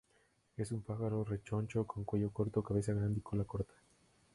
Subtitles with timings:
[0.57, 3.75] Es un pájaro rechoncho, con cuello corto, cabeza grande y cola corta.